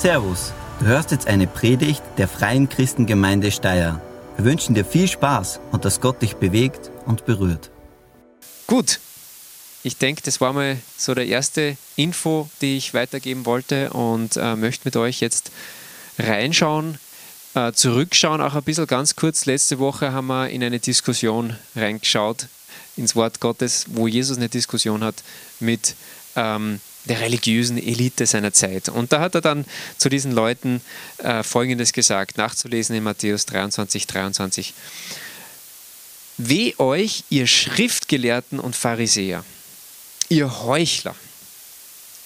[0.00, 4.00] Servus, du hörst jetzt eine Predigt der Freien Christengemeinde Steyr.
[4.36, 7.70] Wir wünschen dir viel Spaß und dass Gott dich bewegt und berührt.
[8.66, 8.98] Gut,
[9.82, 14.56] ich denke, das war mal so der erste Info, die ich weitergeben wollte und äh,
[14.56, 15.50] möchte mit euch jetzt
[16.18, 16.98] reinschauen,
[17.52, 19.44] äh, zurückschauen, auch ein bisschen ganz kurz.
[19.44, 22.46] Letzte Woche haben wir in eine Diskussion reingeschaut,
[22.96, 25.16] ins Wort Gottes, wo Jesus eine Diskussion hat
[25.58, 25.94] mit
[26.36, 28.88] ähm, der religiösen Elite seiner Zeit.
[28.88, 29.64] Und da hat er dann
[29.96, 30.80] zu diesen Leuten
[31.18, 34.74] äh, Folgendes gesagt, nachzulesen in Matthäus 23, 23.
[36.36, 39.44] Weh euch, ihr Schriftgelehrten und Pharisäer,
[40.28, 41.14] ihr Heuchler.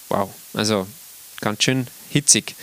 [0.09, 0.87] Wow, also
[1.41, 2.55] ganz schön hitzig.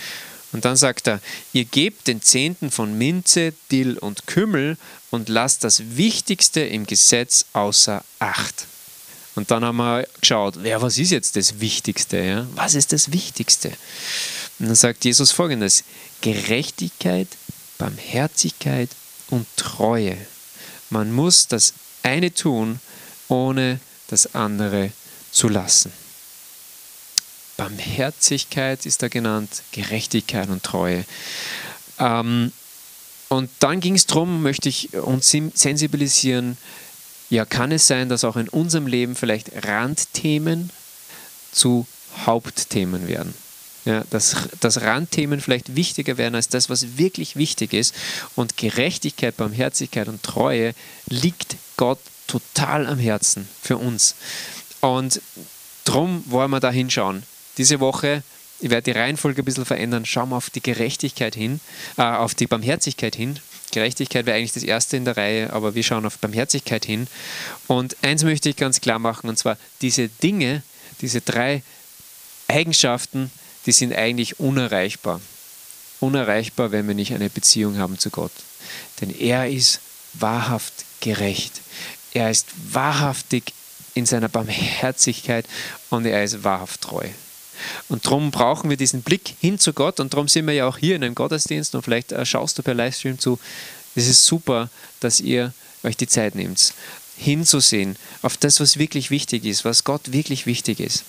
[0.52, 1.20] Und dann sagt er,
[1.52, 4.76] ihr gebt den Zehnten von Minze, Dill und Kümmel
[5.10, 8.66] und lasst das Wichtigste im Gesetz außer Acht.
[9.34, 12.18] Und dann haben wir geschaut, ja, was ist jetzt das Wichtigste?
[12.18, 12.46] Ja?
[12.54, 13.68] Was ist das Wichtigste?
[14.58, 15.84] Und dann sagt Jesus folgendes:
[16.20, 17.28] Gerechtigkeit,
[17.78, 18.90] Barmherzigkeit
[19.30, 20.16] und Treue.
[20.90, 22.80] Man muss das eine tun,
[23.28, 24.92] ohne das andere
[25.30, 25.92] zu lassen.
[27.56, 31.04] Barmherzigkeit ist da genannt, Gerechtigkeit und Treue.
[31.98, 32.52] Ähm,
[33.28, 36.58] und dann ging es darum, möchte ich uns sensibilisieren,
[37.32, 40.68] ja, kann es sein, dass auch in unserem Leben vielleicht Randthemen
[41.50, 41.86] zu
[42.26, 43.32] Hauptthemen werden?
[43.86, 47.94] Ja, dass, dass Randthemen vielleicht wichtiger werden als das, was wirklich wichtig ist.
[48.36, 50.74] Und Gerechtigkeit, Barmherzigkeit und Treue
[51.08, 54.14] liegt Gott total am Herzen für uns.
[54.80, 55.22] Und
[55.84, 57.22] darum wollen wir da hinschauen.
[57.56, 58.22] Diese Woche,
[58.60, 61.60] ich werde die Reihenfolge ein bisschen verändern, schauen wir auf die Gerechtigkeit hin,
[61.96, 63.38] äh, auf die Barmherzigkeit hin,
[63.72, 67.08] Gerechtigkeit wäre eigentlich das erste in der Reihe, aber wir schauen auf Barmherzigkeit hin.
[67.66, 70.62] Und eins möchte ich ganz klar machen, und zwar diese Dinge,
[71.00, 71.62] diese drei
[72.48, 73.30] Eigenschaften,
[73.66, 75.20] die sind eigentlich unerreichbar.
[76.00, 78.32] Unerreichbar, wenn wir nicht eine Beziehung haben zu Gott.
[79.00, 79.80] Denn er ist
[80.14, 81.60] wahrhaft gerecht.
[82.12, 83.54] Er ist wahrhaftig
[83.94, 85.46] in seiner Barmherzigkeit
[85.90, 87.08] und er ist wahrhaft treu.
[87.88, 90.78] Und darum brauchen wir diesen Blick hin zu Gott und darum sind wir ja auch
[90.78, 93.38] hier in einem Gottesdienst und vielleicht äh, schaust du per Livestream zu.
[93.94, 94.70] Es ist super,
[95.00, 95.52] dass ihr
[95.82, 96.74] euch die Zeit nehmt,
[97.16, 101.04] hinzusehen auf das, was wirklich wichtig ist, was Gott wirklich wichtig ist.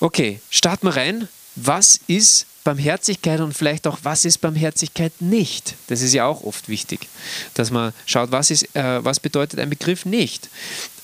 [0.00, 1.28] Okay, starten wir rein.
[1.56, 5.74] Was ist Barmherzigkeit und vielleicht auch, was ist Barmherzigkeit nicht?
[5.88, 7.08] Das ist ja auch oft wichtig,
[7.54, 10.48] dass man schaut, was, ist, äh, was bedeutet ein Begriff nicht.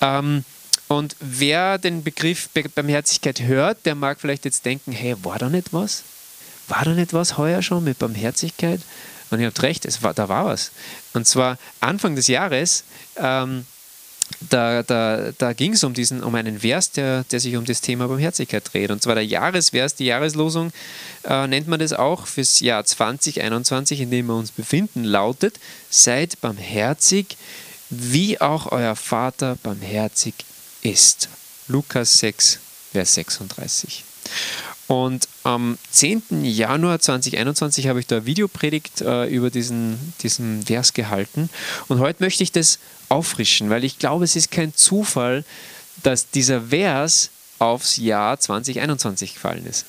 [0.00, 0.44] Ähm,
[0.88, 5.72] und wer den Begriff Barmherzigkeit hört, der mag vielleicht jetzt denken, hey, war da nicht
[5.72, 6.04] was?
[6.68, 8.80] War da nicht was heuer schon mit Barmherzigkeit?
[9.30, 10.70] Und ihr habt recht, es war, da war was.
[11.12, 12.84] Und zwar Anfang des Jahres,
[13.16, 13.66] ähm,
[14.48, 18.06] da, da, da ging es um, um einen Vers, der, der sich um das Thema
[18.06, 18.90] Barmherzigkeit dreht.
[18.92, 20.72] Und zwar der Jahresvers, die Jahreslosung
[21.24, 25.58] äh, nennt man das auch fürs Jahr 2021, in dem wir uns befinden, lautet,
[25.90, 27.36] seid barmherzig,
[27.90, 30.55] wie auch euer Vater barmherzig ist.
[31.68, 32.60] Lukas 6,
[32.92, 34.04] Vers 36.
[34.86, 36.44] Und am 10.
[36.44, 41.50] Januar 2021 habe ich da Videopredigt äh, über diesen, diesen Vers gehalten.
[41.88, 45.44] Und heute möchte ich das auffrischen, weil ich glaube, es ist kein Zufall,
[46.04, 49.86] dass dieser Vers aufs Jahr 2021 gefallen ist.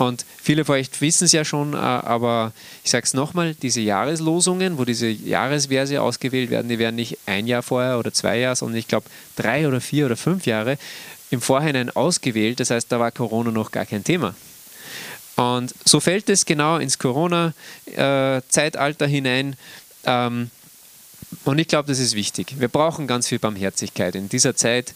[0.00, 3.82] Und viele von euch wissen es ja schon, äh, aber ich sage es nochmal, diese
[3.82, 8.56] Jahreslosungen, wo diese Jahresverse ausgewählt werden, die werden nicht ein Jahr vorher oder zwei Jahre,
[8.56, 9.04] sondern ich glaube
[9.36, 10.78] drei oder vier oder fünf Jahre
[11.30, 12.60] im Vorhinein ausgewählt.
[12.60, 14.34] Das heißt, da war Corona noch gar kein Thema.
[15.36, 19.54] Und so fällt es genau ins Corona-Zeitalter hinein.
[20.06, 20.50] Ähm,
[21.44, 22.54] und ich glaube, das ist wichtig.
[22.58, 24.94] Wir brauchen ganz viel Barmherzigkeit in dieser Zeit,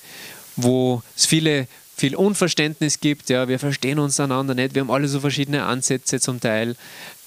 [0.56, 3.30] wo es viele viel Unverständnis gibt.
[3.30, 4.74] Ja, wir verstehen uns einander nicht.
[4.74, 6.76] Wir haben alle so verschiedene Ansätze zum Teil.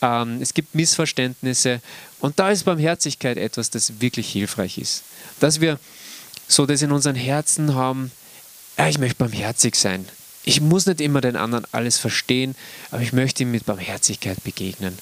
[0.02, 1.82] Ähm, es gibt Missverständnisse.
[2.20, 5.04] Und da ist Barmherzigkeit etwas, das wirklich hilfreich ist.
[5.40, 5.80] Dass wir
[6.48, 8.12] so das in unseren Herzen haben,
[8.78, 10.06] ja, ich möchte barmherzig sein.
[10.44, 12.56] Ich muss nicht immer den anderen alles verstehen,
[12.92, 14.98] aber ich möchte ihm mit Barmherzigkeit begegnen.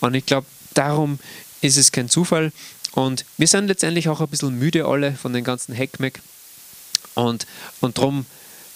[0.00, 1.18] Und ich glaube, darum
[1.60, 2.52] ist es kein Zufall.
[2.92, 6.20] Und wir sind letztendlich auch ein bisschen müde alle von den ganzen Heckmeck.
[7.14, 7.46] Und,
[7.80, 8.26] und darum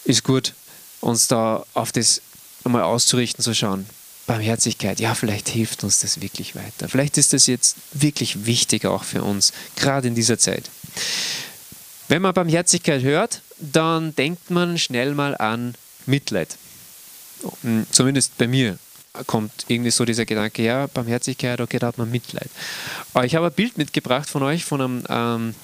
[0.09, 0.55] ist gut,
[1.01, 2.23] uns da auf das
[2.65, 3.87] einmal auszurichten, zu schauen.
[4.27, 6.89] Barmherzigkeit, ja, vielleicht hilft uns das wirklich weiter.
[6.89, 10.71] Vielleicht ist das jetzt wirklich wichtig auch für uns, gerade in dieser Zeit.
[12.09, 15.75] Wenn man Barmherzigkeit hört, dann denkt man schnell mal an
[16.07, 16.57] Mitleid.
[17.63, 18.79] Hm, zumindest bei mir
[19.27, 22.51] kommt irgendwie so dieser Gedanke, ja, Barmherzigkeit, okay, da hat man Mitleid.
[23.15, 25.55] Aber ich habe ein Bild mitgebracht von euch, von einem ähm,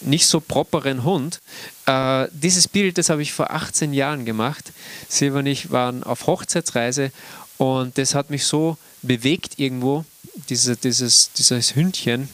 [0.00, 1.40] nicht so properen Hund.
[1.86, 4.72] Äh, dieses Bild, das habe ich vor 18 Jahren gemacht.
[5.08, 7.12] Silber und ich waren auf Hochzeitsreise
[7.58, 10.04] und das hat mich so bewegt irgendwo,
[10.48, 12.28] diese, dieses, dieses Hündchen,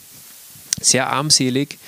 [0.80, 1.78] sehr armselig,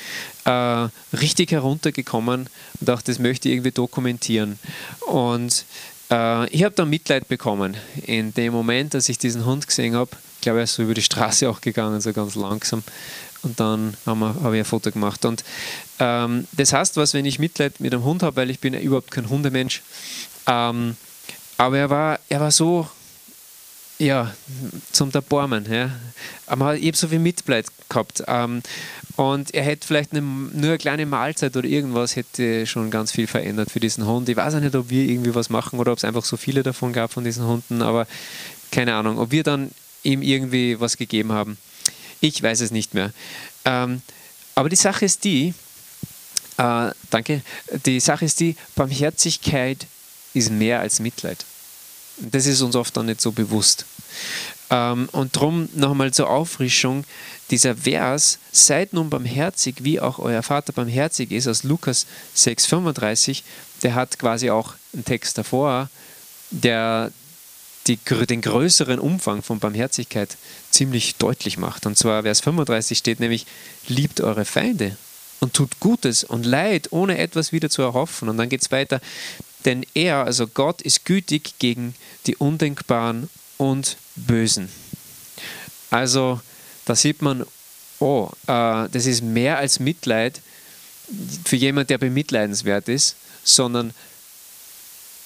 [0.44, 2.48] äh, richtig heruntergekommen
[2.80, 4.58] und auch das möchte ich irgendwie dokumentieren.
[5.06, 5.64] Und
[6.10, 7.76] äh, ich habe dann Mitleid bekommen
[8.06, 10.10] in dem Moment, als ich diesen Hund gesehen habe.
[10.36, 12.82] Ich glaube, er ist so über die Straße auch gegangen, so ganz langsam.
[13.46, 15.24] Und dann habe hab ich ein Foto gemacht.
[15.24, 15.44] Und
[15.98, 18.80] ähm, das heißt was, wenn ich Mitleid mit einem Hund habe, weil ich bin ja
[18.80, 19.82] überhaupt kein Hundemensch.
[20.46, 20.96] Ähm,
[21.56, 22.88] aber er war, er war so
[23.98, 24.34] ja,
[24.92, 25.66] zum Erbarmen.
[25.70, 25.90] Ja.
[26.46, 28.22] Aber ich habe so viel Mitleid gehabt.
[28.26, 28.62] Ähm,
[29.16, 33.26] und er hätte vielleicht eine, nur eine kleine Mahlzeit oder irgendwas hätte schon ganz viel
[33.26, 34.28] verändert für diesen Hund.
[34.28, 36.62] Ich weiß auch nicht, ob wir irgendwie was machen oder ob es einfach so viele
[36.62, 38.06] davon gab von diesen Hunden, aber
[38.70, 39.70] keine Ahnung, ob wir dann
[40.02, 41.56] ihm irgendwie was gegeben haben.
[42.20, 43.12] Ich weiß es nicht mehr.
[43.64, 44.02] Ähm,
[44.54, 45.54] aber die Sache ist die,
[46.56, 47.42] äh, danke,
[47.84, 49.86] die Sache ist die, Barmherzigkeit
[50.34, 51.44] ist mehr als Mitleid.
[52.18, 53.84] Das ist uns oft dann nicht so bewusst.
[54.70, 57.04] Ähm, und darum nochmal zur Auffrischung,
[57.50, 63.42] dieser Vers, seid nun barmherzig, wie auch euer Vater barmherzig ist, aus Lukas 6,35,
[63.82, 65.88] der hat quasi auch einen Text davor,
[66.50, 67.12] der
[67.86, 70.36] die, den größeren Umfang von Barmherzigkeit
[70.70, 71.86] ziemlich deutlich macht.
[71.86, 73.46] Und zwar Vers 35 steht nämlich,
[73.88, 74.96] liebt eure Feinde
[75.40, 78.28] und tut Gutes und Leid, ohne etwas wieder zu erhoffen.
[78.28, 79.00] Und dann geht es weiter,
[79.64, 81.94] denn er, also Gott, ist gütig gegen
[82.26, 84.68] die Undenkbaren und Bösen.
[85.90, 86.40] Also
[86.84, 87.44] da sieht man,
[88.00, 90.40] oh, äh, das ist mehr als Mitleid
[91.44, 93.92] für jemanden, der bemitleidenswert ist, sondern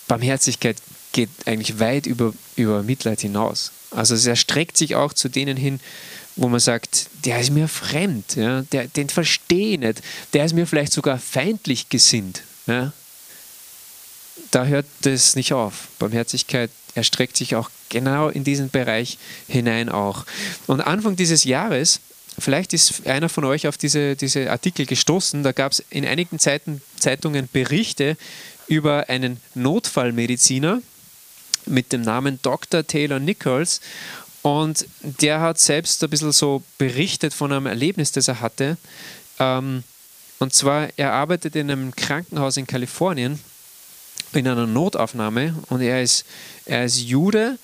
[0.08, 0.76] Barmherzigkeit
[1.12, 3.72] geht eigentlich weit über, über Mitleid hinaus.
[3.90, 5.80] Also es erstreckt sich auch zu denen hin,
[6.36, 10.02] wo man sagt, der ist mir fremd, ja, der, den verstehe ich nicht,
[10.32, 12.42] der ist mir vielleicht sogar feindlich gesinnt.
[12.66, 12.92] Ja
[14.50, 15.88] da hört es nicht auf.
[15.98, 19.18] Barmherzigkeit erstreckt sich auch genau in diesen Bereich
[19.48, 20.26] hinein auch.
[20.66, 22.00] Und Anfang dieses Jahres,
[22.38, 26.38] vielleicht ist einer von euch auf diese, diese Artikel gestoßen, da gab es in einigen
[26.38, 28.16] Zeiten, Zeitungen Berichte
[28.66, 30.80] über einen Notfallmediziner
[31.66, 32.86] mit dem Namen Dr.
[32.86, 33.80] Taylor Nichols.
[34.42, 38.78] Und der hat selbst ein bisschen so berichtet von einem Erlebnis, das er hatte.
[39.38, 39.84] Ähm,
[40.38, 43.38] und zwar, er arbeitet in einem Krankenhaus in Kalifornien
[44.32, 46.24] in einer Notaufnahme und er ist,
[46.64, 47.58] er ist Jude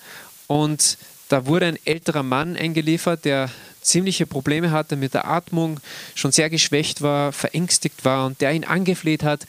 [0.47, 0.97] und
[1.29, 3.49] da wurde ein älterer Mann eingeliefert, der
[3.81, 5.79] ziemliche Probleme hatte mit der Atmung,
[6.15, 9.45] schon sehr geschwächt war, verängstigt war und der ihn angefleht hat,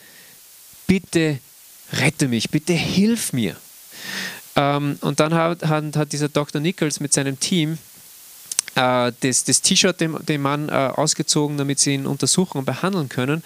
[0.87, 1.39] bitte
[1.93, 3.57] rette mich, bitte hilf mir.
[4.59, 6.61] Ähm, und dann hat, hat, hat dieser Dr.
[6.61, 7.79] Nichols mit seinem Team
[8.75, 13.09] äh, das, das T-Shirt dem, dem Mann äh, ausgezogen, damit sie ihn untersuchen und behandeln
[13.09, 13.45] können.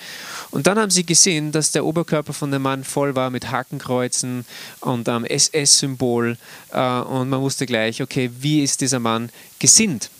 [0.51, 4.47] Und dann haben sie gesehen, dass der Oberkörper von dem Mann voll war mit Hakenkreuzen
[4.81, 6.39] und einem SS-Symbol.
[6.71, 9.29] Äh, und man wusste gleich, okay, wie ist dieser Mann
[9.59, 10.11] gesinnt?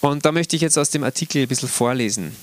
[0.00, 2.36] Und da möchte ich jetzt aus dem Artikel ein bisschen vorlesen.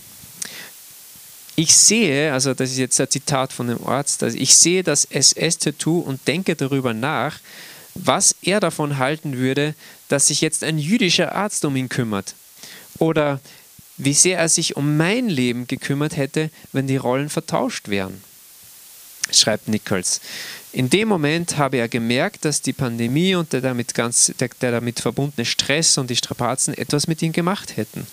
[1.59, 5.03] Ich sehe, also das ist jetzt ein Zitat von dem Arzt, also ich sehe das
[5.03, 7.37] SS-Tattoo und denke darüber nach,
[7.95, 9.75] was er davon halten würde,
[10.07, 12.33] dass sich jetzt ein jüdischer Arzt um ihn kümmert.
[12.97, 13.41] Oder
[13.97, 18.23] wie sehr er sich um mein Leben gekümmert hätte, wenn die Rollen vertauscht wären.
[19.29, 20.21] Schreibt Nichols.
[20.71, 24.71] In dem Moment habe er gemerkt, dass die Pandemie und der damit, ganz, der, der
[24.71, 28.07] damit verbundene Stress und die Strapazen etwas mit ihm gemacht hätten.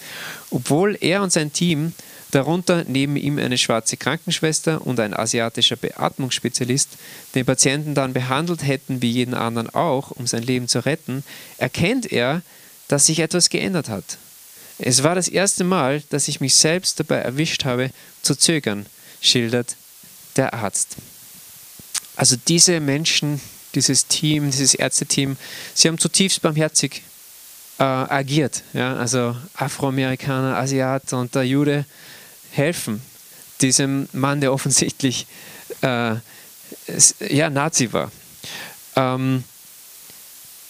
[0.50, 1.92] Obwohl er und sein Team
[2.32, 6.90] Darunter neben ihm eine schwarze Krankenschwester und ein asiatischer Beatmungsspezialist,
[7.34, 11.22] den Patienten dann behandelt hätten wie jeden anderen auch, um sein Leben zu retten,
[11.58, 12.42] erkennt er,
[12.88, 14.18] dass sich etwas geändert hat.
[14.78, 17.90] Es war das erste Mal, dass ich mich selbst dabei erwischt habe,
[18.22, 18.86] zu zögern,
[19.20, 19.76] schildert
[20.36, 20.96] der Arzt.
[22.16, 23.40] Also diese Menschen,
[23.74, 25.36] dieses Team, dieses Ärzteteam,
[25.74, 27.02] sie haben zutiefst barmherzig
[27.78, 28.62] äh, agiert.
[28.72, 28.96] Ja?
[28.96, 31.84] Also Afroamerikaner, Asiat und der Jude
[32.56, 33.02] helfen
[33.60, 35.26] diesem Mann, der offensichtlich
[35.82, 36.16] äh,
[37.28, 38.10] ja, Nazi war.
[38.96, 39.44] Ähm,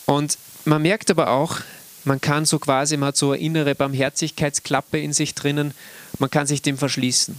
[0.07, 1.59] und man merkt aber auch,
[2.05, 5.75] man kann so quasi, man hat so eine innere Barmherzigkeitsklappe in sich drinnen,
[6.19, 7.37] man kann sich dem verschließen.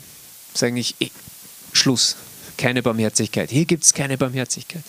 [0.54, 1.10] Sagen ich, eh,
[1.72, 2.18] Schluss,
[2.58, 3.50] keine Barmherzigkeit.
[3.50, 4.84] Hier gibt es keine Barmherzigkeit.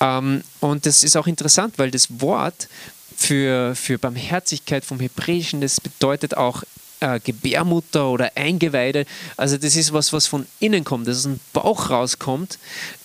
[0.00, 2.68] Ähm, und das ist auch interessant, weil das Wort
[3.16, 6.62] für, für Barmherzigkeit vom Hebräischen, das bedeutet auch
[7.00, 9.06] äh, Gebärmutter oder Eingeweide.
[9.36, 12.58] Also das ist was, was von innen kommt, das aus dem Bauch rauskommt.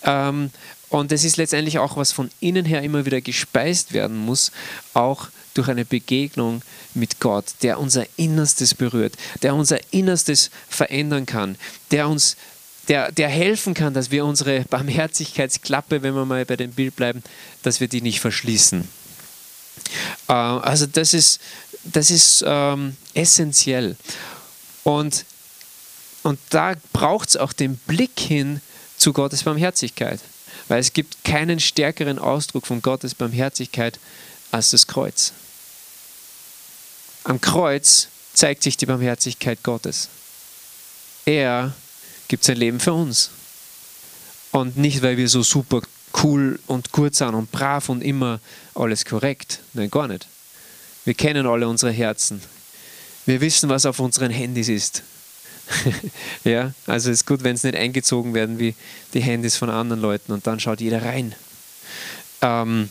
[0.04, 0.50] Ähm,
[0.88, 4.52] Und es ist letztendlich auch, was von innen her immer wieder gespeist werden muss,
[4.92, 6.60] auch durch eine Begegnung
[6.92, 11.56] mit Gott, der unser Innerstes berührt, der unser Innerstes verändern kann,
[11.90, 12.36] der uns
[12.88, 17.22] der, der helfen kann, dass wir unsere Barmherzigkeitsklappe, wenn wir mal bei dem Bild bleiben,
[17.62, 18.86] dass wir die nicht verschließen.
[20.28, 21.40] Äh, also das ist,
[21.84, 23.96] das ist ähm, essentiell.
[24.84, 25.24] Und,
[26.22, 28.60] und da braucht es auch den Blick hin
[28.96, 30.20] zu Gottes Barmherzigkeit.
[30.68, 33.98] Weil es gibt keinen stärkeren Ausdruck von Gottes Barmherzigkeit
[34.50, 35.32] als das Kreuz.
[37.24, 40.08] Am Kreuz zeigt sich die Barmherzigkeit Gottes.
[41.24, 41.74] Er
[42.28, 43.30] gibt sein Leben für uns.
[44.50, 45.82] Und nicht, weil wir so super
[46.22, 48.40] cool und gut sind und brav und immer
[48.74, 49.60] alles korrekt.
[49.72, 50.26] Nein, gar nicht.
[51.04, 52.42] Wir kennen alle unsere Herzen.
[53.26, 55.02] Wir wissen, was auf unseren Handys ist.
[56.44, 58.74] ja, also es ist gut, wenn es nicht eingezogen werden wie
[59.14, 61.34] die Handys von anderen Leuten und dann schaut jeder rein.
[62.40, 62.90] Ähm,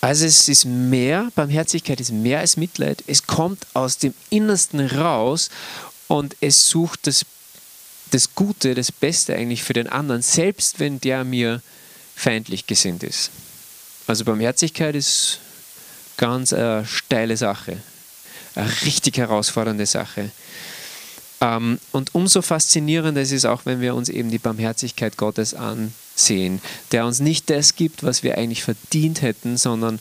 [0.00, 3.04] also es ist mehr, Barmherzigkeit ist mehr als Mitleid.
[3.06, 5.50] Es kommt aus dem Innersten raus
[6.08, 7.26] und es sucht das,
[8.10, 11.62] das Gute, das Beste eigentlich für den anderen, selbst wenn der mir
[12.16, 13.30] feindlich gesinnt ist.
[14.06, 15.38] Also Barmherzigkeit ist
[16.16, 17.78] ganz eine steile Sache
[18.54, 20.30] eine richtig herausfordernde Sache.
[21.40, 26.60] Ähm, und umso faszinierender ist es auch, wenn wir uns eben die Barmherzigkeit Gottes ansehen,
[26.92, 30.00] der uns nicht das gibt, was wir eigentlich verdient hätten, sondern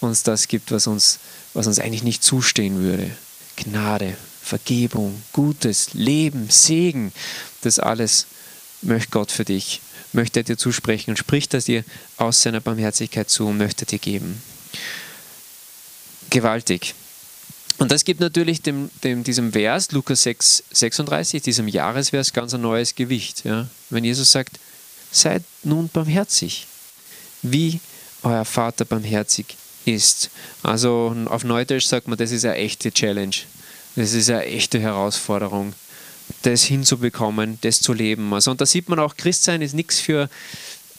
[0.00, 1.18] uns das gibt, was uns,
[1.54, 3.10] was uns eigentlich nicht zustehen würde.
[3.56, 7.12] Gnade, Vergebung, Gutes, Leben, Segen,
[7.62, 8.26] das alles
[8.80, 9.80] möchte Gott für dich,
[10.12, 11.84] möchte er dir zusprechen und spricht das dir
[12.16, 14.42] aus seiner Barmherzigkeit zu und möchte dir geben.
[16.30, 16.94] Gewaltig.
[17.78, 22.60] Und das gibt natürlich dem, dem, diesem Vers, Lukas 6, 36, diesem Jahresvers, ganz ein
[22.60, 23.44] neues Gewicht.
[23.44, 23.68] Ja?
[23.88, 24.58] Wenn Jesus sagt,
[25.12, 26.66] seid nun barmherzig,
[27.42, 27.80] wie
[28.22, 30.30] euer Vater barmherzig ist.
[30.62, 33.36] Also auf Neudeutsch sagt man, das ist eine echte Challenge.
[33.96, 35.72] Das ist eine echte Herausforderung,
[36.42, 38.32] das hinzubekommen, das zu leben.
[38.32, 40.28] Also, und da sieht man auch, Christsein ist nichts für,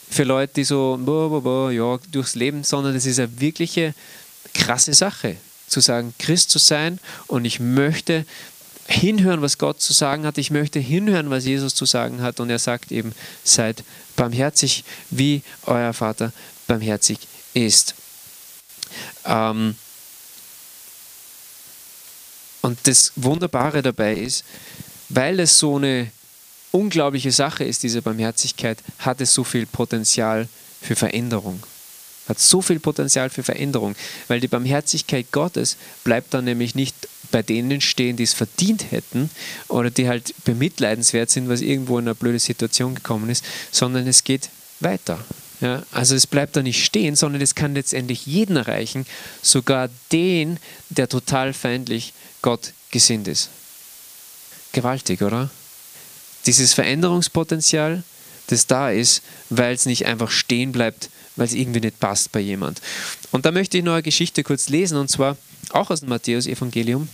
[0.10, 3.94] für Leute, die so boah, boah, boah, ja, durchs Leben, sondern es ist eine wirkliche
[4.54, 8.26] krasse Sache zu sagen, Christ zu sein und ich möchte
[8.90, 10.38] hinhören, was Gott zu sagen hat.
[10.38, 12.40] Ich möchte hinhören, was Jesus zu sagen hat.
[12.40, 13.84] Und er sagt eben, seid
[14.16, 16.34] barmherzig, wie euer Vater
[16.68, 17.20] barmherzig
[17.54, 17.94] ist.
[19.26, 19.76] Ähm
[22.62, 24.44] und das Wunderbare dabei ist,
[25.10, 26.12] weil es so eine
[26.72, 30.48] unglaubliche Sache ist, diese Barmherzigkeit, hat es so viel Potenzial
[30.82, 31.62] für Veränderung
[32.30, 33.96] hat so viel Potenzial für Veränderung,
[34.28, 36.96] weil die Barmherzigkeit Gottes bleibt dann nämlich nicht
[37.32, 39.30] bei denen stehen, die es verdient hätten
[39.68, 44.24] oder die halt bemitleidenswert sind, was irgendwo in eine blöde Situation gekommen ist, sondern es
[44.24, 44.50] geht
[44.80, 45.20] weiter.
[45.62, 49.06] Ja, also es bleibt da nicht stehen, sondern es kann letztendlich jeden erreichen,
[49.42, 50.58] sogar den,
[50.90, 53.50] der total feindlich Gott gesinnt ist.
[54.72, 55.50] Gewaltig, oder?
[56.46, 58.04] Dieses Veränderungspotenzial,
[58.48, 61.10] das da ist, weil es nicht einfach stehen bleibt
[61.40, 62.82] weil es irgendwie nicht passt bei jemand.
[63.32, 65.38] Und da möchte ich noch eine Geschichte kurz lesen, und zwar
[65.72, 67.08] auch aus dem Matthäus-Evangelium,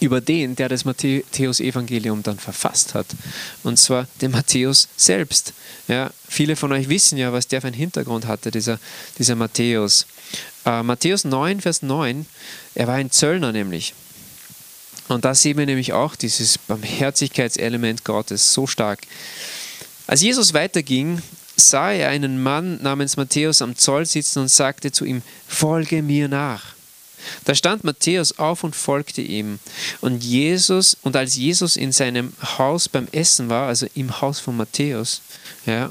[0.00, 3.06] über den, der das Matthäus-Evangelium dann verfasst hat.
[3.62, 5.54] Und zwar den Matthäus selbst.
[5.88, 8.78] Ja, viele von euch wissen ja, was der für einen Hintergrund hatte, dieser,
[9.18, 10.06] dieser Matthäus.
[10.64, 12.26] Äh, Matthäus 9, Vers 9,
[12.74, 13.94] er war ein Zöllner nämlich.
[15.08, 19.00] Und da sehen wir nämlich auch dieses Barmherzigkeitselement Gottes so stark.
[20.06, 21.22] Als Jesus weiterging,
[21.56, 26.28] sah er einen Mann namens Matthäus am Zoll sitzen und sagte zu ihm, folge mir
[26.28, 26.62] nach.
[27.44, 29.58] Da stand Matthäus auf und folgte ihm.
[30.00, 34.56] Und Jesus, und als Jesus in seinem Haus beim Essen war, also im Haus von
[34.56, 35.20] Matthäus,
[35.66, 35.90] ja,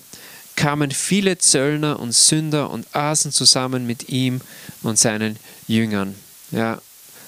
[0.55, 4.41] kamen viele Zöllner und Sünder und aßen zusammen mit ihm
[4.83, 6.15] und seinen Jüngern.
[6.51, 6.81] Ja.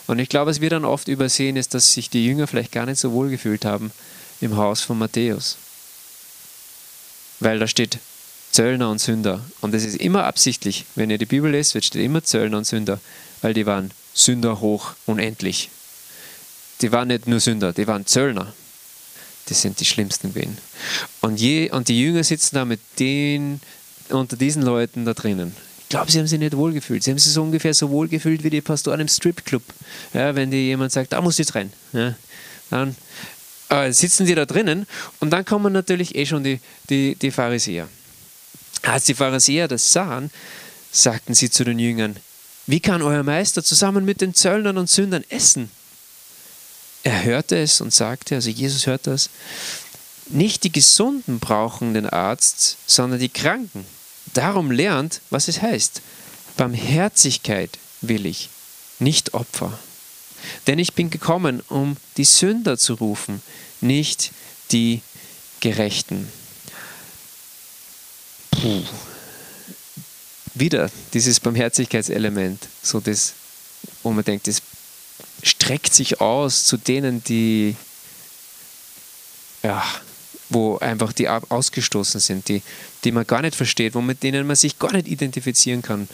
[0.10, 2.88] Und ich glaube, was wir dann oft übersehen, ist, dass sich die Jünger vielleicht gar
[2.88, 3.92] nicht so wohl gefühlt haben
[4.42, 5.58] im Haus von Matthäus.
[7.40, 8.00] Weil da steht
[8.52, 9.46] Zöllner und Sünder.
[9.62, 10.86] Und das ist immer absichtlich.
[10.96, 13.00] Wenn ihr die Bibel lest, wird steht immer Zöllner und Sünder,
[13.44, 15.70] weil die waren Sünder hoch unendlich.
[16.82, 18.52] Die waren nicht nur Sünder, die waren Zöllner.
[19.46, 20.58] Das sind die schlimmsten gewesen.
[21.22, 21.40] Und,
[21.72, 23.62] und die Jünger sitzen da mit den,
[24.10, 25.56] unter diesen Leuten da drinnen.
[25.90, 27.04] Ich glaube, sie haben sich nicht wohlgefühlt.
[27.04, 29.64] Sie haben sich so ungefähr so wohlgefühlt wie die Pastoren im Stripclub.
[30.14, 31.74] Ja, wenn dir jemand sagt, da muss ich jetzt rein.
[31.94, 32.14] Ja,
[32.70, 32.96] dann
[33.70, 34.86] äh, sitzen die da drinnen
[35.20, 36.60] und dann kommen natürlich eh schon die,
[36.92, 37.90] die, die Pharisäer.
[38.84, 40.30] Als die Pharisäer das sahen,
[40.92, 42.18] sagten sie zu den Jüngern,
[42.68, 45.72] wie kann euer Meister zusammen mit den Zöllnern und Sündern essen?
[47.02, 49.32] Er hörte es und sagte, also Jesus hört das,
[50.28, 53.86] nicht die Gesunden brauchen den Arzt, sondern die Kranken.
[54.34, 56.02] Darum lernt, was es heißt.
[56.58, 58.50] Barmherzigkeit will ich,
[59.00, 59.78] nicht Opfer.
[60.68, 63.42] Denn ich bin gekommen, um die Sünder zu rufen,
[63.82, 64.32] nicht
[64.72, 65.02] die
[65.60, 66.32] Gerechten.
[68.52, 68.84] Puh.
[70.54, 73.34] Wieder dieses Barmherzigkeitselement, so das,
[74.04, 74.62] wo man denkt, das
[75.44, 77.76] streckt sich aus zu denen, die
[79.64, 79.84] ja,
[80.50, 82.62] wo einfach die ausgestoßen sind, die,
[83.04, 86.08] die man gar nicht versteht, wo mit denen man sich gar nicht identifizieren kann.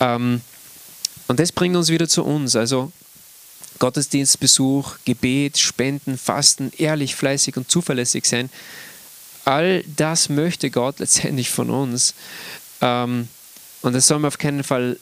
[0.00, 0.40] Ähm,
[1.28, 2.56] und das bringt uns wieder zu uns.
[2.56, 2.90] Also
[3.78, 8.50] Gottesdienstbesuch, Gebet, Spenden, Fasten, ehrlich, fleißig und zuverlässig sein.
[9.44, 12.14] All das möchte Gott letztendlich von uns.
[12.80, 13.28] Ähm,
[13.82, 14.98] und das soll man auf keinen Fall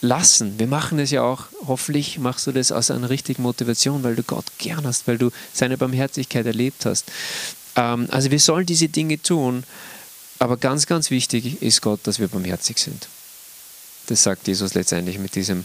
[0.00, 0.58] lassen.
[0.58, 4.22] Wir machen es ja auch, hoffentlich machst du das aus einer richtigen Motivation, weil du
[4.22, 7.10] Gott gern hast, weil du seine Barmherzigkeit erlebt hast.
[7.76, 9.64] Ähm, also wir sollen diese Dinge tun,
[10.38, 13.08] aber ganz, ganz wichtig ist Gott, dass wir barmherzig sind.
[14.06, 15.64] Das sagt Jesus letztendlich mit diesem,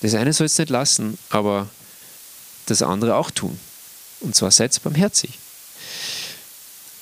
[0.00, 1.68] das eine soll es nicht lassen, aber
[2.66, 3.58] das andere auch tun.
[4.20, 5.38] Und zwar seid barmherzig.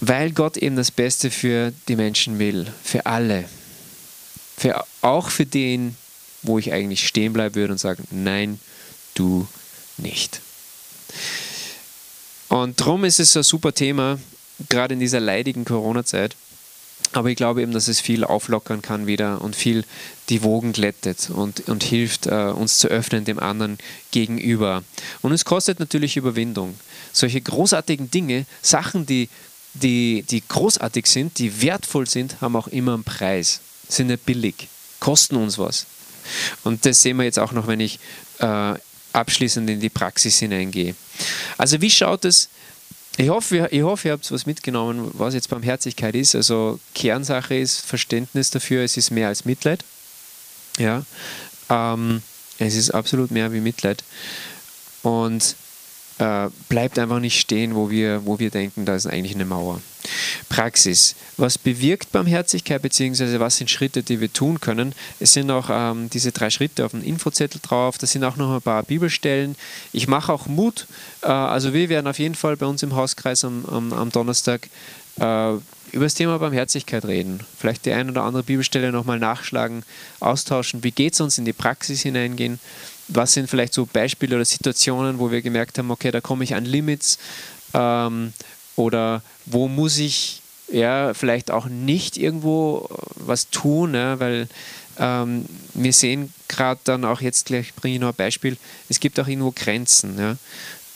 [0.01, 3.49] Weil Gott eben das Beste für die Menschen will, für alle.
[4.57, 5.97] Für, auch für den,
[6.43, 8.61] wo ich eigentlich stehen bleiben würde und sagen, nein,
[9.15, 9.47] du
[9.97, 10.41] nicht.
[12.49, 14.19] Und darum ist es ein super Thema,
[14.69, 16.37] gerade in dieser leidigen Corona-Zeit.
[17.13, 19.85] Aber ich glaube eben, dass es viel auflockern kann wieder und viel
[20.29, 23.79] die Wogen glättet und, und hilft, äh, uns zu öffnen dem anderen
[24.11, 24.83] gegenüber.
[25.23, 26.79] Und es kostet natürlich Überwindung.
[27.13, 29.29] Solche großartigen Dinge, Sachen, die,
[29.75, 33.61] die, die großartig sind, die wertvoll sind, haben auch immer einen Preis.
[33.89, 35.87] Sind nicht billig, kosten uns was.
[36.65, 38.01] Und das sehen wir jetzt auch noch, wenn ich
[38.41, 38.75] äh,
[39.17, 40.95] abschließend in die Praxis hineingehe.
[41.59, 42.49] Also wie schaut es
[43.19, 46.35] ich hoffe, ich hoffe, ihr habt was mitgenommen, was jetzt Barmherzigkeit ist.
[46.35, 49.85] Also Kernsache ist Verständnis dafür, es ist mehr als Mitleid.
[50.79, 51.03] Ja,
[51.71, 52.23] ähm,
[52.59, 54.05] es ist absolut mehr wie Mitleid.
[55.03, 55.57] Und
[56.19, 59.81] äh, bleibt einfach nicht stehen, wo wir, wo wir denken, da ist eigentlich eine Mauer.
[60.49, 61.17] Praxis.
[61.37, 64.95] Was bewirkt Barmherzigkeit, beziehungsweise was sind Schritte, die wir tun können?
[65.21, 68.55] Es sind auch ähm, diese drei Schritte auf dem Infozettel drauf, da sind auch noch
[68.55, 69.57] ein paar Bibelstellen.
[69.93, 70.87] Ich mache auch Mut,
[71.23, 74.69] äh, also wir werden auf jeden Fall bei uns im Hauskreis am, am, am Donnerstag
[75.19, 75.53] äh,
[75.93, 77.41] über das Thema Barmherzigkeit reden.
[77.59, 79.83] Vielleicht die ein oder andere Bibelstelle nochmal nachschlagen,
[80.21, 80.83] austauschen.
[80.85, 82.59] Wie geht es uns in die Praxis hineingehen?
[83.09, 86.55] Was sind vielleicht so Beispiele oder Situationen, wo wir gemerkt haben, okay, da komme ich
[86.55, 87.19] an Limits
[87.75, 88.33] ähm,
[88.75, 94.49] oder wo muss ich ja vielleicht auch nicht irgendwo was tun, ja, weil
[94.99, 98.57] ähm, wir sehen gerade dann auch jetzt gleich bringe ich noch ein Beispiel,
[98.89, 100.19] es gibt auch irgendwo Grenzen.
[100.19, 100.37] Ja.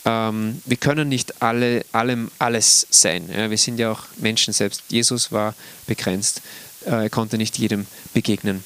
[0.04, 3.28] Ähm, wir können nicht alle, allem alles sein.
[3.32, 3.50] Ja.
[3.50, 4.82] Wir sind ja auch Menschen selbst.
[4.88, 5.54] Jesus war
[5.86, 6.42] begrenzt,
[6.86, 8.64] äh, er konnte nicht jedem begegnen.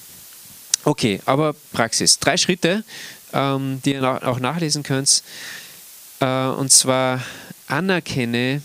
[0.84, 2.18] Okay, aber Praxis.
[2.18, 2.84] Drei Schritte,
[3.34, 5.22] ähm, die ihr auch nachlesen könnt.
[6.20, 7.22] Äh, und zwar
[7.66, 8.62] anerkenne,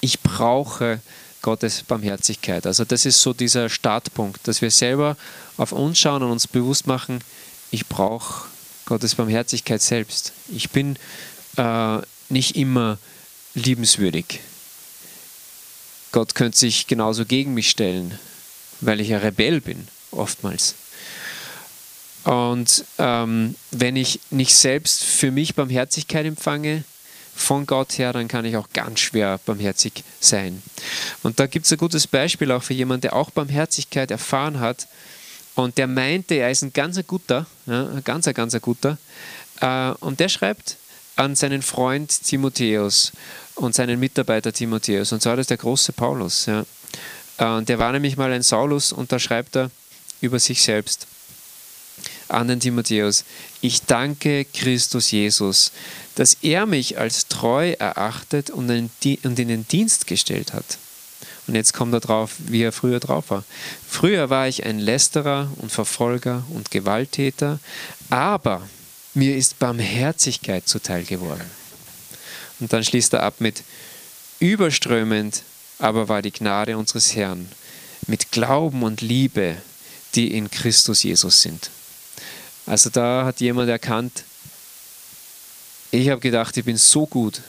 [0.00, 1.00] ich brauche
[1.42, 2.66] Gottes Barmherzigkeit.
[2.66, 5.16] Also das ist so dieser Startpunkt, dass wir selber
[5.56, 7.20] auf uns schauen und uns bewusst machen,
[7.70, 8.46] ich brauche
[8.86, 10.32] Gottes Barmherzigkeit selbst.
[10.48, 10.96] Ich bin
[11.56, 11.98] äh,
[12.28, 12.98] nicht immer
[13.54, 14.40] liebenswürdig.
[16.12, 18.18] Gott könnte sich genauso gegen mich stellen,
[18.80, 20.74] weil ich ein Rebell bin, oftmals.
[22.24, 26.84] Und ähm, wenn ich nicht selbst für mich Barmherzigkeit empfange,
[27.40, 30.62] von Gott her, dann kann ich auch ganz schwer barmherzig sein.
[31.22, 34.86] Und da gibt es ein gutes Beispiel auch für jemanden, der auch Barmherzigkeit erfahren hat
[35.54, 38.98] und der meinte, er ist ein ganz guter, ja, ein ganz, ganz guter.
[39.60, 40.76] Äh, und der schreibt
[41.16, 43.12] an seinen Freund Timotheus
[43.56, 45.12] und seinen Mitarbeiter Timotheus.
[45.12, 46.46] Und zwar das der große Paulus.
[46.46, 46.64] Ja.
[47.38, 49.70] Äh, der war nämlich mal ein Saulus und da schreibt er
[50.20, 51.06] über sich selbst
[52.30, 53.24] an den Timotheus,
[53.60, 55.72] ich danke Christus Jesus,
[56.14, 60.78] dass er mich als treu erachtet und in den Dienst gestellt hat.
[61.46, 63.44] Und jetzt kommt er drauf, wie er früher drauf war.
[63.88, 67.58] Früher war ich ein Lästerer und Verfolger und Gewalttäter,
[68.08, 68.62] aber
[69.14, 71.50] mir ist Barmherzigkeit zuteil geworden.
[72.60, 73.64] Und dann schließt er ab mit
[74.38, 75.42] überströmend,
[75.78, 77.48] aber war die Gnade unseres Herrn,
[78.06, 79.56] mit Glauben und Liebe,
[80.14, 81.70] die in Christus Jesus sind.
[82.70, 84.22] Also da hat jemand erkannt,
[85.90, 87.40] ich habe gedacht, ich bin so gut,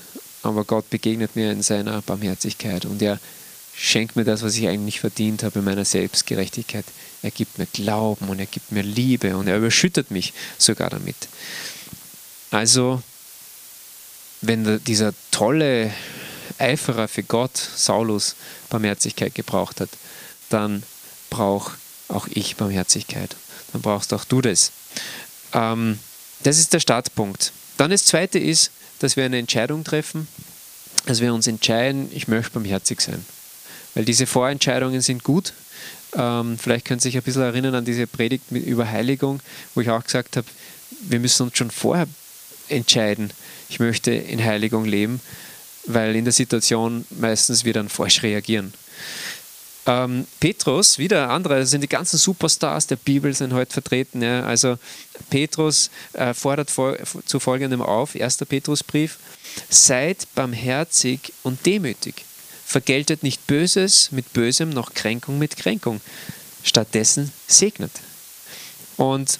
[0.41, 3.19] aber Gott begegnet mir in seiner Barmherzigkeit und er
[3.75, 6.85] schenkt mir das, was ich eigentlich verdient habe in meiner Selbstgerechtigkeit.
[7.21, 11.27] Er gibt mir Glauben und er gibt mir Liebe und er überschüttet mich sogar damit.
[12.49, 13.03] Also,
[14.41, 15.93] wenn dieser tolle
[16.57, 18.35] Eiferer für Gott, Saulus,
[18.71, 19.89] Barmherzigkeit gebraucht hat,
[20.49, 20.81] dann
[21.29, 23.35] brauche auch ich Barmherzigkeit.
[23.73, 24.71] Dann brauchst auch du das.
[25.53, 25.99] Ähm,
[26.43, 27.51] das ist der Startpunkt.
[27.77, 30.27] Dann das Zweite ist, dass wir eine Entscheidung treffen,
[31.05, 33.25] dass wir uns entscheiden, ich möchte barmherzig sein.
[33.95, 35.53] Weil diese Vorentscheidungen sind gut.
[36.13, 39.39] Ähm, vielleicht können Sie sich ein bisschen erinnern an diese Predigt über Heiligung,
[39.73, 40.47] wo ich auch gesagt habe,
[41.01, 42.07] wir müssen uns schon vorher
[42.67, 43.31] entscheiden,
[43.69, 45.21] ich möchte in Heiligung leben,
[45.85, 48.73] weil in der Situation meistens wir dann falsch reagieren.
[49.87, 54.21] Ähm, Petrus, wieder andere, das sind die ganzen Superstars der Bibel sind heute vertreten.
[54.21, 54.43] Ja.
[54.43, 54.77] Also
[55.29, 58.37] Petrus äh, fordert vor, zu folgendem auf, 1.
[58.37, 59.17] Petrusbrief,
[59.69, 62.25] seid barmherzig und demütig.
[62.65, 65.99] Vergeltet nicht Böses mit Bösem, noch Kränkung mit Kränkung.
[66.63, 67.91] Stattdessen segnet.
[68.97, 69.39] Und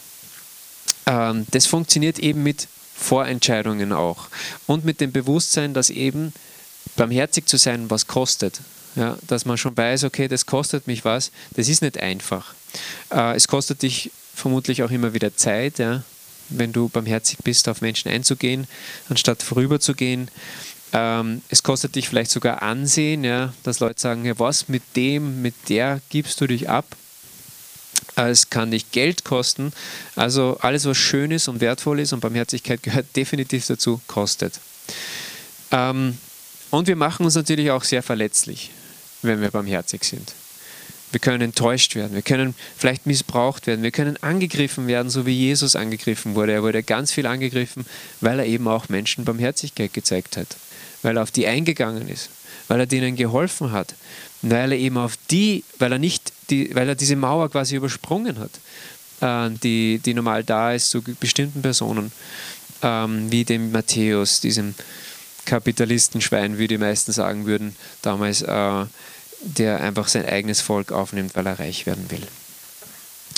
[1.05, 4.27] ähm, das funktioniert eben mit Vorentscheidungen auch.
[4.65, 6.33] Und mit dem Bewusstsein, dass eben
[6.95, 8.61] barmherzig zu sein was kostet.
[8.95, 11.31] Ja, dass man schon weiß, okay, das kostet mich was.
[11.55, 12.53] Das ist nicht einfach.
[13.11, 16.03] Äh, es kostet dich vermutlich auch immer wieder Zeit, ja,
[16.49, 18.67] wenn du barmherzig bist, auf Menschen einzugehen,
[19.09, 20.29] anstatt vorüberzugehen.
[20.93, 25.41] Ähm, es kostet dich vielleicht sogar Ansehen, ja, dass Leute sagen, ja, was mit dem,
[25.41, 26.85] mit der gibst du dich ab.
[28.17, 29.71] Äh, es kann dich Geld kosten.
[30.15, 34.59] Also alles, was schön ist und wertvoll ist und Barmherzigkeit gehört definitiv dazu, kostet.
[35.71, 36.17] Ähm,
[36.69, 38.71] und wir machen uns natürlich auch sehr verletzlich,
[39.21, 40.33] wenn wir barmherzig sind.
[41.11, 45.33] Wir können enttäuscht werden, wir können vielleicht missbraucht werden, wir können angegriffen werden, so wie
[45.33, 46.53] Jesus angegriffen wurde.
[46.53, 47.85] Er wurde ganz viel angegriffen,
[48.21, 50.55] weil er eben auch Menschen Barmherzigkeit gezeigt hat,
[51.01, 52.29] weil er auf die eingegangen ist,
[52.69, 53.93] weil er denen geholfen hat,
[54.41, 58.39] weil er eben auf die, weil er nicht, die, weil er diese Mauer quasi übersprungen
[58.39, 58.51] hat,
[59.19, 62.13] äh, die, die normal da ist zu bestimmten Personen,
[62.83, 64.75] ähm, wie dem Matthäus, diesem
[65.45, 68.85] Kapitalistenschwein, wie die meisten sagen würden, damals, äh,
[69.43, 72.25] der einfach sein eigenes Volk aufnimmt, weil er reich werden will.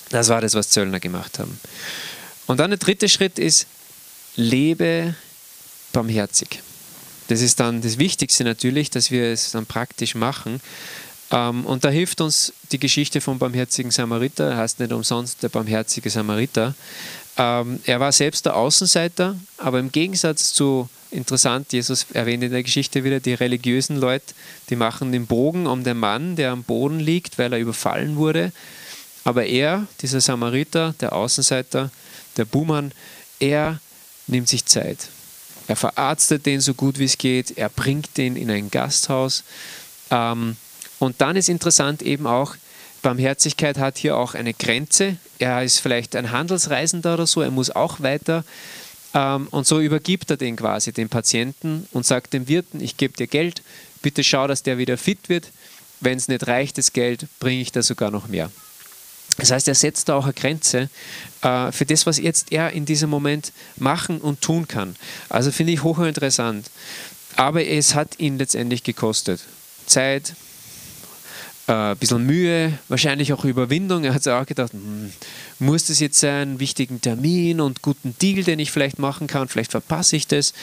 [0.10, 1.60] Das war das, was Zöllner gemacht haben.
[2.46, 3.68] Und dann der dritte Schritt ist,
[4.36, 5.16] lebe
[5.92, 6.62] barmherzig.
[7.30, 10.60] Das ist dann das Wichtigste natürlich, dass wir es dann praktisch machen.
[11.32, 15.50] Ähm, und da hilft uns die Geschichte vom barmherzigen Samariter, er heißt nicht umsonst der
[15.50, 16.76] barmherzige Samariter.
[17.38, 22.64] Ähm, er war selbst der Außenseiter, aber im Gegensatz zu interessant, Jesus erwähnt in der
[22.64, 24.34] Geschichte wieder die religiösen Leute,
[24.70, 28.52] die machen den Bogen um den Mann, der am Boden liegt, weil er überfallen wurde.
[29.24, 31.92] Aber er, dieser Samariter, der Außenseiter,
[32.38, 32.92] der Buhmann,
[33.40, 33.80] er
[34.28, 35.08] nimmt sich Zeit.
[35.68, 39.44] Er verarztet den so gut wie es geht, er bringt den in ein Gasthaus.
[40.10, 40.58] Ähm,
[41.00, 42.56] und dann ist interessant eben auch,
[43.04, 45.18] Barmherzigkeit hat hier auch eine Grenze.
[45.38, 48.44] Er ist vielleicht ein Handelsreisender oder so, er muss auch weiter.
[49.14, 53.16] Ähm, und so übergibt er den quasi, den Patienten, und sagt dem Wirten, ich gebe
[53.16, 53.62] dir Geld,
[54.02, 55.52] bitte schau, dass der wieder fit wird.
[56.00, 58.50] Wenn es nicht reicht, das Geld, bringe ich da sogar noch mehr.
[59.38, 60.90] Das heißt, er setzt da auch eine Grenze
[61.42, 64.96] äh, für das, was jetzt er in diesem Moment machen und tun kann.
[65.30, 66.70] Also finde ich hochinteressant.
[67.36, 69.42] Aber es hat ihn letztendlich gekostet.
[69.88, 70.36] Zeit,
[71.68, 74.04] ein bisschen Mühe, wahrscheinlich auch Überwindung.
[74.04, 75.14] Er hat sich auch gedacht, hm,
[75.60, 79.72] muss das jetzt sein, wichtigen Termin und guten Deal, den ich vielleicht machen kann, vielleicht
[79.72, 80.54] verpasse ich das.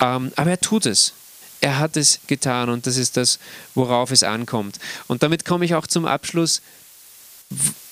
[0.00, 1.12] Ähm, aber er tut es.
[1.60, 3.38] Er hat es getan und das ist das,
[3.74, 4.78] worauf es ankommt.
[5.08, 6.62] Und damit komme ich auch zum Abschluss.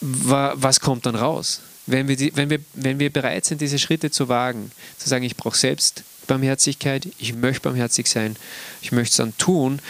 [0.01, 1.61] Was kommt dann raus?
[1.87, 5.25] Wenn wir, die, wenn, wir, wenn wir bereit sind, diese Schritte zu wagen, zu sagen,
[5.25, 8.37] ich brauche selbst Barmherzigkeit, ich möchte barmherzig sein,
[8.81, 9.81] ich möchte es dann tun,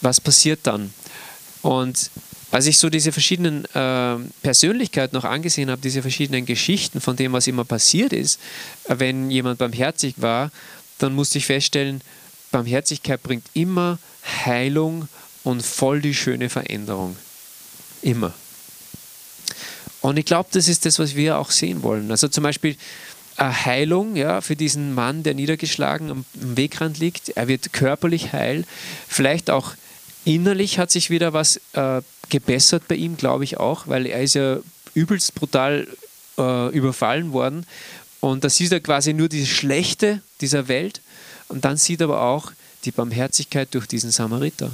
[0.00, 0.92] was passiert dann?
[1.62, 2.10] Und
[2.50, 7.32] als ich so diese verschiedenen äh, Persönlichkeiten noch angesehen habe, diese verschiedenen Geschichten von dem,
[7.32, 8.40] was immer passiert ist,
[8.84, 10.50] äh, wenn jemand barmherzig war,
[10.98, 12.00] dann musste ich feststellen,
[12.52, 13.98] Barmherzigkeit bringt immer
[14.44, 15.08] Heilung
[15.44, 17.16] und voll die schöne Veränderung.
[18.02, 18.32] Immer.
[20.00, 22.10] Und ich glaube, das ist das, was wir auch sehen wollen.
[22.10, 22.76] Also zum Beispiel
[23.36, 27.30] eine Heilung ja, für diesen Mann, der niedergeschlagen am Wegrand liegt.
[27.30, 28.64] Er wird körperlich heil,
[29.08, 29.74] vielleicht auch
[30.26, 34.34] Innerlich hat sich wieder was äh, gebessert bei ihm, glaube ich auch, weil er ist
[34.34, 34.58] ja
[34.92, 35.86] übelst brutal
[36.36, 37.64] äh, überfallen worden.
[38.18, 41.00] Und da sieht er quasi nur die Schlechte dieser Welt
[41.46, 42.50] und dann sieht er aber auch
[42.84, 44.72] die Barmherzigkeit durch diesen Samariter.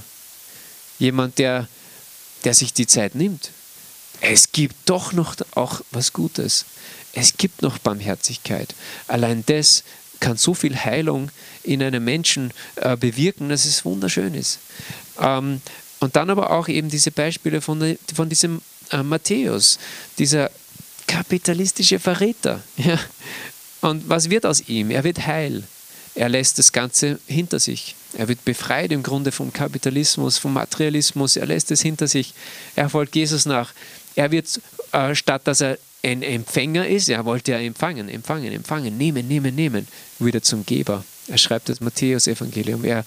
[0.99, 1.69] Jemand, der,
[2.45, 3.51] der sich die Zeit nimmt.
[4.23, 6.65] Es gibt doch noch auch was Gutes.
[7.13, 8.75] Es gibt noch Barmherzigkeit.
[9.07, 9.85] Allein das
[10.23, 11.31] kann so viel Heilung
[11.65, 14.61] in einem Menschen äh, bewirken, dass es wunderschön ist.
[15.21, 15.61] Ähm,
[16.01, 19.79] und dann aber auch eben diese Beispiele von, von diesem äh, Matthäus,
[20.19, 20.51] dieser
[21.07, 22.63] kapitalistische Verräter.
[22.77, 22.99] Ja.
[23.83, 24.93] Und was wird aus ihm?
[24.93, 25.65] Er wird heil.
[26.15, 27.97] Er lässt das Ganze hinter sich.
[28.17, 31.37] Er wird befreit im Grunde vom Kapitalismus, vom Materialismus.
[31.37, 32.33] Er lässt es hinter sich.
[32.77, 33.73] Er folgt Jesus nach.
[34.15, 34.61] Er wird,
[34.93, 39.55] äh, statt dass er ein Empfänger ist, er wollte ja empfangen, empfangen, empfangen, nehmen, nehmen,
[39.55, 39.87] nehmen,
[40.19, 41.05] wieder zum Geber.
[41.29, 42.85] Er schreibt das Matthäus-Evangelium.
[42.85, 43.05] Er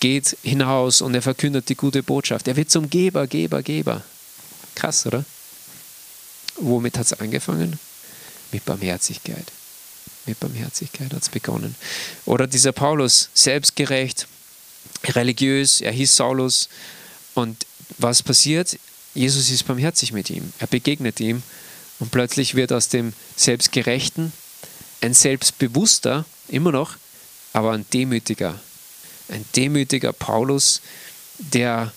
[0.00, 2.48] geht hinaus und er verkündet die gute Botschaft.
[2.48, 4.02] Er wird zum Geber, Geber, Geber.
[4.74, 5.24] Krass, oder?
[6.56, 7.78] Womit hat es angefangen?
[8.52, 9.44] Mit Barmherzigkeit.
[10.26, 11.74] Mit Barmherzigkeit hat es begonnen.
[12.24, 14.26] Oder dieser Paulus, selbstgerecht,
[15.04, 16.70] religiös, er hieß Saulus.
[17.34, 17.66] Und
[17.98, 18.78] was passiert?
[19.12, 20.52] Jesus ist barmherzig mit ihm.
[20.58, 21.42] Er begegnet ihm
[22.00, 24.32] und plötzlich wird aus dem Selbstgerechten
[25.00, 26.96] ein Selbstbewusster, immer noch,
[27.52, 28.58] aber ein demütiger.
[29.28, 30.80] Ein demütiger Paulus,
[31.38, 31.92] der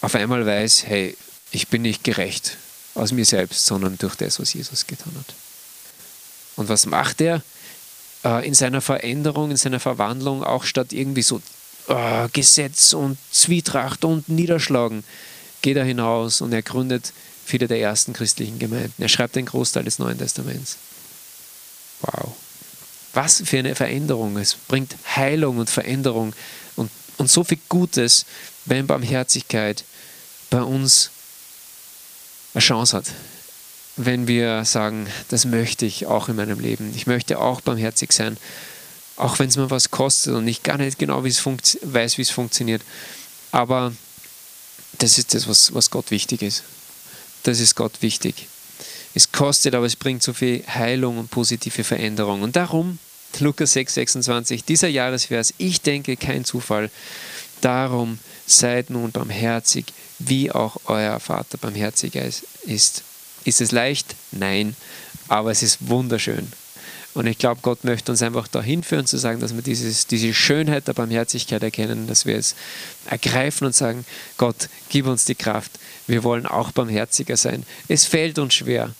[0.00, 1.16] auf einmal weiß, hey,
[1.50, 2.56] ich bin nicht gerecht
[2.94, 5.34] aus mir selbst, sondern durch das, was Jesus getan hat.
[6.56, 7.42] Und was macht er
[8.24, 11.40] äh, in seiner Veränderung, in seiner Verwandlung, auch statt irgendwie so
[11.88, 15.04] äh, Gesetz und Zwietracht und Niederschlagen,
[15.62, 17.12] geht er hinaus und er gründet
[17.46, 19.00] viele der ersten christlichen Gemeinden.
[19.00, 20.76] Er schreibt den Großteil des Neuen Testaments.
[22.02, 22.34] Wow.
[23.14, 24.36] Was für eine Veränderung.
[24.36, 26.34] Es bringt Heilung und Veränderung
[26.74, 28.26] und, und so viel Gutes,
[28.66, 29.84] wenn Barmherzigkeit
[30.50, 31.10] bei uns
[32.52, 33.06] eine Chance hat.
[33.96, 36.92] Wenn wir sagen, das möchte ich auch in meinem Leben.
[36.94, 38.36] Ich möchte auch barmherzig sein,
[39.16, 42.82] auch wenn es mir was kostet und ich gar nicht genau weiß, wie es funktioniert.
[43.52, 43.92] Aber
[44.98, 46.64] das ist das, was, was Gott wichtig ist.
[47.46, 48.48] Das ist Gott wichtig.
[49.14, 52.42] Es kostet, aber es bringt so viel Heilung und positive Veränderung.
[52.42, 52.98] Und darum,
[53.38, 56.90] Lukas 6, 26, dieser Jahresvers, ich denke kein Zufall.
[57.60, 59.86] Darum seid nun barmherzig,
[60.18, 63.04] wie auch euer Vater barmherzig ist.
[63.44, 64.16] Ist es leicht?
[64.32, 64.74] Nein,
[65.28, 66.52] aber es ist wunderschön.
[67.16, 70.34] Und ich glaube, Gott möchte uns einfach dahin führen, zu sagen, dass wir dieses, diese
[70.34, 72.54] Schönheit der Barmherzigkeit erkennen, dass wir es
[73.06, 74.04] ergreifen und sagen,
[74.36, 75.72] Gott, gib uns die Kraft.
[76.06, 77.64] Wir wollen auch barmherziger sein.
[77.88, 78.94] Es fällt uns schwer.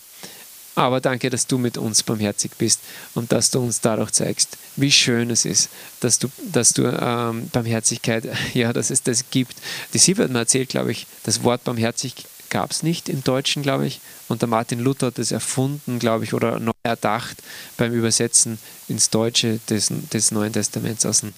[0.76, 2.80] Aber danke, dass du mit uns barmherzig bist
[3.14, 5.68] und dass du uns dadurch zeigst, wie schön es ist,
[6.00, 8.24] dass du, dass du ähm, Barmherzigkeit,
[8.54, 9.56] ja, dass es das gibt.
[9.92, 12.14] Die Siebe hat mir erzählt, glaube ich, das Wort barmherzig
[12.50, 14.00] gab es nicht im Deutschen, glaube ich.
[14.28, 17.42] Und der Martin Luther hat es erfunden, glaube ich, oder neu erdacht
[17.76, 21.32] beim Übersetzen ins Deutsche des, des Neuen Testaments aus dem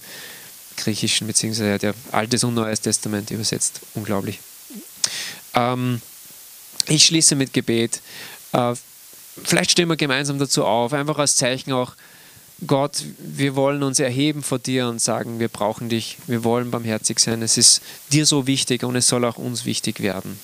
[0.77, 3.81] Griechischen, beziehungsweise der Altes und Neues Testament übersetzt.
[3.95, 4.39] Unglaublich.
[5.53, 6.01] Ähm,
[6.87, 8.01] ich schließe mit Gebet.
[8.53, 8.73] Äh,
[9.43, 11.95] vielleicht stehen wir gemeinsam dazu auf, einfach als Zeichen auch,
[12.67, 17.19] Gott, wir wollen uns erheben vor dir und sagen, wir brauchen dich, wir wollen barmherzig
[17.19, 17.41] sein.
[17.41, 20.37] Es ist dir so wichtig und es soll auch uns wichtig werden.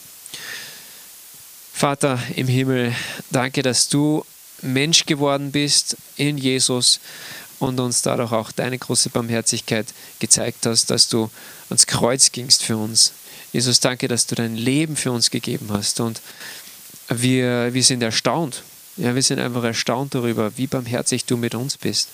[1.76, 2.96] Vater im Himmel,
[3.32, 4.24] danke, dass du
[4.62, 7.02] Mensch geworden bist in Jesus
[7.60, 9.86] und uns dadurch auch deine große Barmherzigkeit
[10.20, 11.30] gezeigt hast, dass du
[11.68, 13.12] ans Kreuz gingst für uns.
[13.52, 16.22] Jesus, danke, dass du dein Leben für uns gegeben hast und
[17.10, 18.64] wir, wir sind erstaunt.
[18.96, 22.08] Ja, wir sind einfach erstaunt darüber, wie barmherzig du mit uns bist.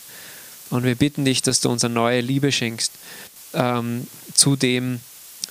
[0.71, 2.93] Und wir bitten dich, dass du uns eine neue Liebe schenkst
[3.53, 5.01] ähm, zu dem,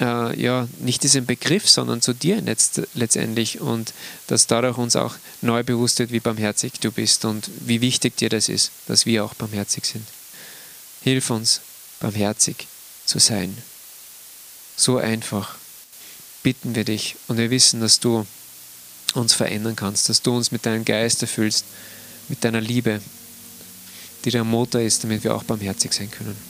[0.01, 3.93] äh, ja, nicht diesem Begriff, sondern zu dir letzt, letztendlich und
[4.27, 8.29] dass dadurch uns auch neu bewusst wird, wie barmherzig du bist und wie wichtig dir
[8.29, 10.07] das ist, dass wir auch barmherzig sind.
[11.03, 11.61] Hilf uns,
[12.01, 12.67] barmherzig
[13.05, 13.57] zu sein.
[14.77, 15.57] So einfach
[16.43, 18.27] bitten wir dich und wir wissen, dass du
[19.15, 21.65] uns verändern kannst, dass du uns mit deinem Geist erfüllst,
[22.29, 23.03] mit deiner Liebe,
[24.25, 26.50] die der Motor ist, damit wir auch barmherzig sein können.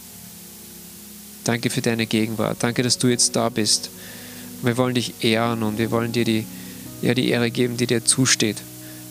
[1.44, 2.58] Danke für deine Gegenwart.
[2.60, 3.90] Danke, dass du jetzt da bist.
[4.62, 6.44] Wir wollen dich ehren und wir wollen dir die,
[7.02, 8.56] ja, die Ehre geben, die dir zusteht,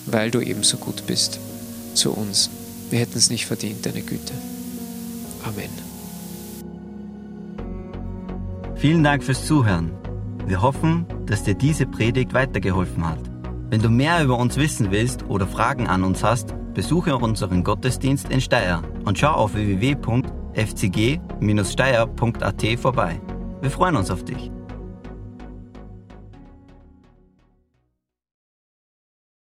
[0.05, 1.39] weil du eben so gut bist
[1.95, 2.49] zu uns.
[2.91, 4.33] Wir hätten es nicht verdient, deine Güte.
[5.43, 5.69] Amen.
[8.75, 9.91] Vielen Dank fürs Zuhören.
[10.45, 13.19] Wir hoffen, dass dir diese Predigt weitergeholfen hat.
[13.69, 18.29] Wenn du mehr über uns wissen willst oder Fragen an uns hast, besuche unseren Gottesdienst
[18.29, 19.95] in Steyr und schau auf www
[20.53, 21.19] fcg-steier.at
[22.79, 23.19] vorbei.
[23.61, 24.51] Wir freuen uns auf dich.